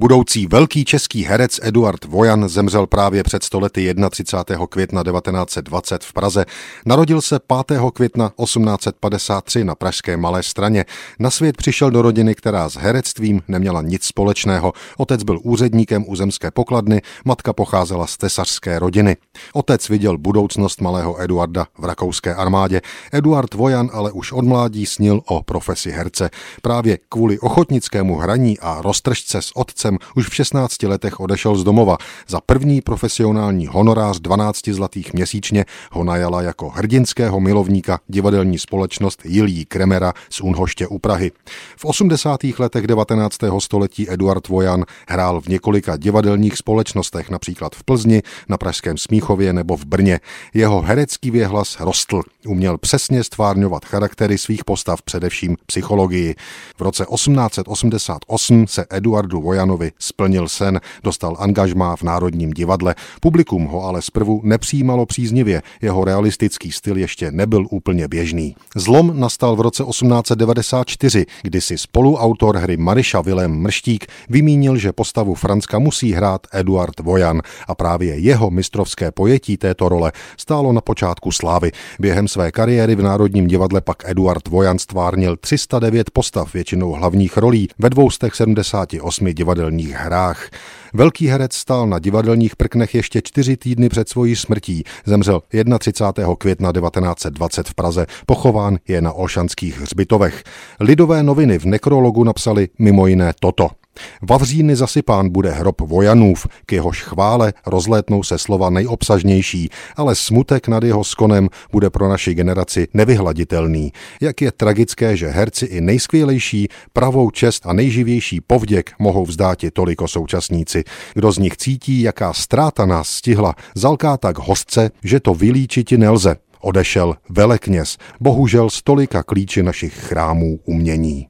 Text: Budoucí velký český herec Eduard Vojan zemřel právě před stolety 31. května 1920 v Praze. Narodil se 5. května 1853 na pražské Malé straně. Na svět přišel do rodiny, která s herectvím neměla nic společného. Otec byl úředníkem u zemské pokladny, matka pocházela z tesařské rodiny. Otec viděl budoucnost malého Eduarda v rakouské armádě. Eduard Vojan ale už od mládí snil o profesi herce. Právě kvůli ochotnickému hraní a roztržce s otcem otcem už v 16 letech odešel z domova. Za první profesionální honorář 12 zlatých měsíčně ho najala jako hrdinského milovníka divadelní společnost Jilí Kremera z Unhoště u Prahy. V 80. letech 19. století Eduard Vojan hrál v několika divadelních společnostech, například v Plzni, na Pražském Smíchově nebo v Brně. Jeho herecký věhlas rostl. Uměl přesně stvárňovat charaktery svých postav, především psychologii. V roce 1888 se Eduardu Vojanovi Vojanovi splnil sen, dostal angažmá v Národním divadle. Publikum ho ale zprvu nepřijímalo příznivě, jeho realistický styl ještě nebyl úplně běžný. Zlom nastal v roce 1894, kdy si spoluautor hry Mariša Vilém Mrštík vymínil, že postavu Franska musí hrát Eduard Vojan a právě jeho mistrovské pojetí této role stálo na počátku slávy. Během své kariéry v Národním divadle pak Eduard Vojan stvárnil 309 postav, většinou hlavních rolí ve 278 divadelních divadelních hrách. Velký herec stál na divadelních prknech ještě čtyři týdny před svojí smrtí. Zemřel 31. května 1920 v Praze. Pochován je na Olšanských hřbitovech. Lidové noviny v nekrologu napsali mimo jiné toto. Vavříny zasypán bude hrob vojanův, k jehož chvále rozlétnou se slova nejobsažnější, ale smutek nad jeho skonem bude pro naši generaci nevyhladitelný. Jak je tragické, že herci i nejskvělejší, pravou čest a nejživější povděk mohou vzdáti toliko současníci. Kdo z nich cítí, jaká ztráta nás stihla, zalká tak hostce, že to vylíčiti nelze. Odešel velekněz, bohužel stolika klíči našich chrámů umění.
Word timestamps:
Budoucí 0.00 0.46
velký 0.46 0.84
český 0.84 1.24
herec 1.24 1.60
Eduard 1.62 2.04
Vojan 2.04 2.48
zemřel 2.48 2.86
právě 2.86 3.22
před 3.22 3.44
stolety 3.44 3.94
31. 4.10 4.66
května 4.66 5.02
1920 5.04 6.04
v 6.04 6.12
Praze. 6.12 6.46
Narodil 6.86 7.20
se 7.20 7.38
5. 7.66 7.80
května 7.94 8.32
1853 8.44 9.64
na 9.64 9.74
pražské 9.74 10.16
Malé 10.16 10.42
straně. 10.42 10.84
Na 11.18 11.30
svět 11.30 11.56
přišel 11.56 11.90
do 11.90 12.02
rodiny, 12.02 12.34
která 12.34 12.68
s 12.68 12.74
herectvím 12.74 13.42
neměla 13.48 13.82
nic 13.82 14.04
společného. 14.04 14.72
Otec 14.96 15.22
byl 15.22 15.40
úředníkem 15.42 16.04
u 16.08 16.16
zemské 16.16 16.50
pokladny, 16.50 17.02
matka 17.24 17.52
pocházela 17.52 18.06
z 18.06 18.16
tesařské 18.16 18.78
rodiny. 18.78 19.16
Otec 19.52 19.88
viděl 19.88 20.18
budoucnost 20.18 20.80
malého 20.80 21.22
Eduarda 21.22 21.66
v 21.78 21.84
rakouské 21.84 22.34
armádě. 22.34 22.80
Eduard 23.12 23.54
Vojan 23.54 23.90
ale 23.92 24.12
už 24.12 24.32
od 24.32 24.44
mládí 24.44 24.86
snil 24.86 25.20
o 25.26 25.42
profesi 25.42 25.90
herce. 25.90 26.30
Právě 26.62 26.98
kvůli 27.08 27.38
ochotnickému 27.38 28.16
hraní 28.16 28.58
a 28.58 28.82
roztržce 28.82 29.42
s 29.42 29.56
otcem 29.56 29.89
otcem 29.90 30.08
už 30.16 30.28
v 30.28 30.34
16 30.34 30.82
letech 30.82 31.20
odešel 31.20 31.56
z 31.56 31.64
domova. 31.64 31.96
Za 32.28 32.40
první 32.40 32.80
profesionální 32.80 33.66
honorář 33.66 34.20
12 34.20 34.68
zlatých 34.68 35.12
měsíčně 35.12 35.64
ho 35.92 36.04
najala 36.04 36.42
jako 36.42 36.68
hrdinského 36.68 37.40
milovníka 37.40 38.00
divadelní 38.08 38.58
společnost 38.58 39.22
Jilí 39.24 39.64
Kremera 39.64 40.12
z 40.30 40.40
Unhoště 40.40 40.86
u 40.86 40.98
Prahy. 40.98 41.32
V 41.76 41.84
80. 41.84 42.40
letech 42.58 42.86
19. 42.86 43.36
století 43.58 44.10
Eduard 44.10 44.48
Vojan 44.48 44.84
hrál 45.08 45.40
v 45.40 45.46
několika 45.48 45.96
divadelních 45.96 46.56
společnostech, 46.56 47.30
například 47.30 47.74
v 47.74 47.84
Plzni, 47.84 48.22
na 48.48 48.58
Pražském 48.58 48.98
Smíchově 48.98 49.52
nebo 49.52 49.76
v 49.76 49.84
Brně. 49.84 50.20
Jeho 50.54 50.80
herecký 50.80 51.30
věhlas 51.30 51.80
rostl. 51.80 52.22
Uměl 52.46 52.78
přesně 52.78 53.24
stvárňovat 53.24 53.84
charaktery 53.84 54.38
svých 54.38 54.64
postav, 54.64 55.02
především 55.02 55.56
psychologii. 55.66 56.34
V 56.78 56.80
roce 56.80 57.06
1888 57.14 58.66
se 58.66 58.86
Eduardu 58.90 59.40
Vojanovi 59.40 59.79
Vojanovi 59.80 59.92
splnil 59.98 60.48
sen, 60.48 60.80
dostal 61.02 61.36
angažmá 61.38 61.96
v 61.96 62.02
Národním 62.02 62.50
divadle. 62.50 62.94
Publikum 63.20 63.64
ho 63.64 63.84
ale 63.84 64.02
zprvu 64.02 64.40
nepřijímalo 64.44 65.06
příznivě, 65.06 65.62
jeho 65.82 66.04
realistický 66.04 66.72
styl 66.72 66.96
ještě 66.96 67.32
nebyl 67.32 67.66
úplně 67.70 68.08
běžný. 68.08 68.56
Zlom 68.76 69.20
nastal 69.20 69.56
v 69.56 69.60
roce 69.60 69.84
1894, 69.84 71.26
kdy 71.42 71.60
si 71.60 71.78
spoluautor 71.78 72.56
hry 72.56 72.76
Mariša 72.76 73.20
Vilém 73.20 73.52
Mrštík 73.52 74.06
vymínil, 74.28 74.76
že 74.76 74.92
postavu 74.92 75.34
Franska 75.34 75.78
musí 75.78 76.12
hrát 76.12 76.46
Eduard 76.52 77.00
Vojan 77.00 77.42
a 77.68 77.74
právě 77.74 78.18
jeho 78.18 78.50
mistrovské 78.50 79.10
pojetí 79.10 79.56
této 79.56 79.88
role 79.88 80.12
stálo 80.36 80.72
na 80.72 80.80
počátku 80.80 81.32
slávy. 81.32 81.72
Během 81.98 82.28
své 82.28 82.52
kariéry 82.52 82.94
v 82.94 83.02
Národním 83.02 83.46
divadle 83.46 83.80
pak 83.80 84.02
Eduard 84.06 84.48
Vojan 84.48 84.78
stvárnil 84.78 85.36
309 85.36 86.10
postav, 86.10 86.54
většinou 86.54 86.92
hlavních 86.92 87.36
rolí 87.36 87.68
ve 87.78 87.90
278 87.90 89.26
divadelních 89.34 89.59
divadelních 89.60 89.90
hrách. 89.90 90.50
Velký 90.94 91.26
herec 91.28 91.54
stál 91.54 91.86
na 91.86 91.98
divadelních 91.98 92.56
prknech 92.56 92.94
ještě 92.94 93.22
čtyři 93.22 93.56
týdny 93.56 93.88
před 93.88 94.08
svojí 94.08 94.36
smrtí. 94.36 94.84
Zemřel 95.04 95.42
31. 95.78 96.34
května 96.38 96.72
1920 96.72 97.68
v 97.68 97.74
Praze. 97.74 98.06
Pochován 98.26 98.78
je 98.88 99.00
na 99.00 99.12
Olšanských 99.12 99.80
hřbitovech. 99.80 100.42
Lidové 100.80 101.22
noviny 101.22 101.58
v 101.58 101.64
nekrologu 101.64 102.24
napsali 102.24 102.68
mimo 102.78 103.06
jiné 103.06 103.32
toto. 103.40 103.79
Vavříny 104.22 104.76
zasypán 104.76 105.28
bude 105.28 105.50
hrob 105.50 105.80
vojanův, 105.80 106.46
k 106.66 106.72
jehož 106.72 107.02
chvále 107.02 107.52
rozlétnou 107.66 108.22
se 108.22 108.38
slova 108.38 108.70
nejobsažnější, 108.70 109.70
ale 109.96 110.14
smutek 110.14 110.68
nad 110.68 110.82
jeho 110.82 111.04
skonem 111.04 111.48
bude 111.72 111.90
pro 111.90 112.08
naši 112.08 112.34
generaci 112.34 112.88
nevyhladitelný. 112.94 113.92
Jak 114.20 114.40
je 114.40 114.52
tragické, 114.52 115.16
že 115.16 115.28
herci 115.28 115.66
i 115.66 115.80
nejskvělejší, 115.80 116.68
pravou 116.92 117.30
čest 117.30 117.66
a 117.66 117.72
nejživější 117.72 118.40
povděk 118.40 118.92
mohou 118.98 119.24
vzdáti 119.24 119.70
toliko 119.70 120.08
současníci. 120.08 120.84
Kdo 121.14 121.32
z 121.32 121.38
nich 121.38 121.56
cítí, 121.56 122.02
jaká 122.02 122.32
ztráta 122.32 122.86
nás 122.86 123.08
stihla, 123.08 123.54
zalká 123.74 124.16
tak 124.16 124.38
hostce, 124.38 124.90
že 125.04 125.20
to 125.20 125.34
vylíčiti 125.34 125.98
nelze. 125.98 126.36
Odešel 126.60 127.16
velekněz, 127.28 127.96
bohužel 128.20 128.70
stolika 128.70 129.22
klíči 129.22 129.62
našich 129.62 129.94
chrámů 129.94 130.58
umění. 130.64 131.26